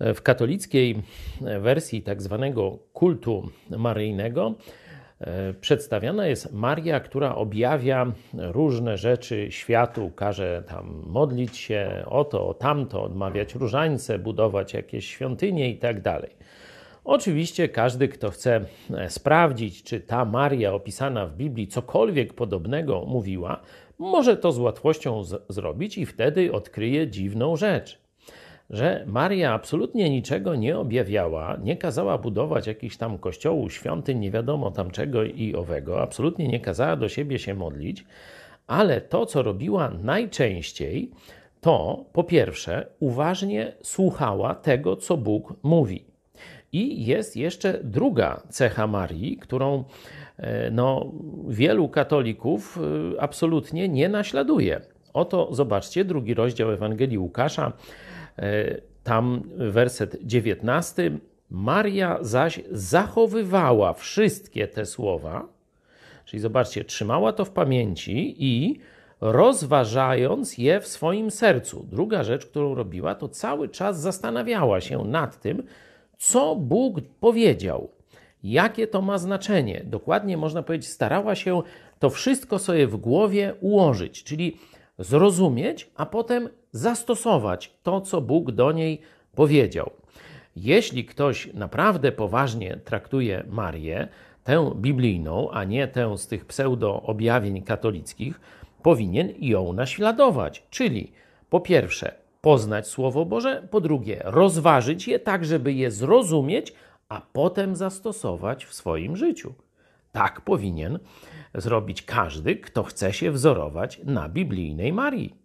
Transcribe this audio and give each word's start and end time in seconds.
W 0.00 0.22
katolickiej 0.22 1.02
wersji 1.60 2.02
tak 2.02 2.22
zwanego 2.22 2.78
kultu 2.92 3.48
maryjnego 3.70 4.54
e, 5.20 5.54
przedstawiana 5.54 6.26
jest 6.26 6.52
Maria, 6.52 7.00
która 7.00 7.34
objawia 7.34 8.12
różne 8.34 8.98
rzeczy 8.98 9.46
światu, 9.50 10.10
każe 10.16 10.62
tam 10.68 11.02
modlić 11.06 11.56
się 11.56 12.02
o 12.06 12.24
to, 12.24 12.48
o 12.48 12.54
tamto, 12.54 13.02
odmawiać 13.02 13.54
różańce, 13.54 14.18
budować 14.18 14.74
jakieś 14.74 15.06
świątynie 15.06 15.70
i 15.70 15.78
tak. 15.78 15.96
Oczywiście 17.04 17.68
każdy, 17.68 18.08
kto 18.08 18.30
chce 18.30 18.60
e, 18.94 19.10
sprawdzić, 19.10 19.82
czy 19.82 20.00
ta 20.00 20.24
Maria 20.24 20.74
opisana 20.74 21.26
w 21.26 21.36
Biblii 21.36 21.68
cokolwiek 21.68 22.34
podobnego 22.34 23.04
mówiła, 23.04 23.60
może 23.98 24.36
to 24.36 24.52
z 24.52 24.58
łatwością 24.58 25.22
zrobić 25.48 25.98
i 25.98 26.06
wtedy 26.06 26.52
odkryje 26.52 27.08
dziwną 27.08 27.56
rzecz 27.56 27.99
że 28.70 29.04
Maria 29.06 29.52
absolutnie 29.52 30.10
niczego 30.10 30.54
nie 30.54 30.78
objawiała, 30.78 31.56
nie 31.62 31.76
kazała 31.76 32.18
budować 32.18 32.66
jakichś 32.66 32.96
tam 32.96 33.18
kościołów, 33.18 33.72
świątyń, 33.72 34.18
nie 34.18 34.30
wiadomo 34.30 34.70
tam 34.70 34.90
czego 34.90 35.24
i 35.24 35.54
owego, 35.54 36.02
absolutnie 36.02 36.48
nie 36.48 36.60
kazała 36.60 36.96
do 36.96 37.08
siebie 37.08 37.38
się 37.38 37.54
modlić, 37.54 38.04
ale 38.66 39.00
to, 39.00 39.26
co 39.26 39.42
robiła 39.42 39.90
najczęściej, 40.02 41.10
to 41.60 42.04
po 42.12 42.24
pierwsze 42.24 42.86
uważnie 43.00 43.72
słuchała 43.82 44.54
tego, 44.54 44.96
co 44.96 45.16
Bóg 45.16 45.54
mówi. 45.62 46.04
I 46.72 47.06
jest 47.06 47.36
jeszcze 47.36 47.80
druga 47.84 48.42
cecha 48.48 48.86
Marii, 48.86 49.36
którą 49.36 49.84
e, 50.36 50.70
no, 50.70 51.12
wielu 51.48 51.88
katolików 51.88 52.78
e, 52.78 53.20
absolutnie 53.20 53.88
nie 53.88 54.08
naśladuje. 54.08 54.80
Oto 55.12 55.48
zobaczcie 55.54 56.04
drugi 56.04 56.34
rozdział 56.34 56.70
Ewangelii 56.70 57.18
Łukasza, 57.18 57.72
E, 58.40 58.80
tam 59.04 59.42
werset 59.56 60.16
19. 60.22 61.10
Maria 61.50 62.18
zaś 62.20 62.60
zachowywała 62.70 63.92
wszystkie 63.92 64.68
te 64.68 64.86
słowa, 64.86 65.48
czyli 66.24 66.40
zobaczcie, 66.40 66.84
trzymała 66.84 67.32
to 67.32 67.44
w 67.44 67.50
pamięci 67.50 68.44
i 68.44 68.80
rozważając 69.20 70.58
je 70.58 70.80
w 70.80 70.86
swoim 70.86 71.30
sercu. 71.30 71.86
Druga 71.90 72.24
rzecz, 72.24 72.46
którą 72.46 72.74
robiła, 72.74 73.14
to 73.14 73.28
cały 73.28 73.68
czas 73.68 74.00
zastanawiała 74.00 74.80
się 74.80 75.04
nad 75.04 75.40
tym, 75.40 75.62
co 76.18 76.56
Bóg 76.56 77.00
powiedział, 77.20 77.90
jakie 78.42 78.86
to 78.86 79.02
ma 79.02 79.18
znaczenie. 79.18 79.82
Dokładnie 79.84 80.36
można 80.36 80.62
powiedzieć, 80.62 80.88
starała 80.90 81.34
się 81.34 81.62
to 81.98 82.10
wszystko 82.10 82.58
sobie 82.58 82.86
w 82.86 82.96
głowie 82.96 83.54
ułożyć, 83.60 84.24
czyli 84.24 84.56
zrozumieć, 85.00 85.90
a 85.96 86.06
potem 86.06 86.48
zastosować 86.72 87.74
to, 87.82 88.00
co 88.00 88.20
Bóg 88.20 88.52
do 88.52 88.72
niej 88.72 89.00
powiedział. 89.34 89.90
Jeśli 90.56 91.04
ktoś 91.04 91.54
naprawdę 91.54 92.12
poważnie 92.12 92.76
traktuje 92.84 93.44
Marię, 93.48 94.08
tę 94.44 94.72
biblijną, 94.76 95.50
a 95.50 95.64
nie 95.64 95.88
tę 95.88 96.18
z 96.18 96.26
tych 96.26 96.44
pseudo-objawień 96.44 97.62
katolickich, 97.62 98.40
powinien 98.82 99.32
ją 99.38 99.72
naśladować. 99.72 100.66
Czyli 100.70 101.12
po 101.50 101.60
pierwsze, 101.60 102.14
poznać 102.40 102.86
Słowo 102.86 103.24
Boże, 103.24 103.68
po 103.70 103.80
drugie, 103.80 104.20
rozważyć 104.24 105.08
je 105.08 105.18
tak, 105.18 105.44
żeby 105.44 105.72
je 105.72 105.90
zrozumieć, 105.90 106.72
a 107.08 107.20
potem 107.32 107.76
zastosować 107.76 108.64
w 108.64 108.74
swoim 108.74 109.16
życiu. 109.16 109.54
Tak 110.12 110.40
powinien 110.40 110.98
zrobić 111.54 112.02
każdy, 112.02 112.56
kto 112.56 112.82
chce 112.82 113.12
się 113.12 113.30
wzorować 113.30 114.00
na 114.04 114.28
biblijnej 114.28 114.92
Marii. 114.92 115.39